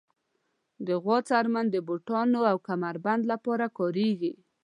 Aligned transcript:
د 0.87 0.89
غوا 1.03 1.17
څرمن 1.29 1.65
د 1.71 1.77
بوټانو 1.87 2.39
او 2.51 2.57
کمر 2.67 2.95
بند 3.05 3.23
لپاره 3.31 3.65
کارېږي. 3.77 4.33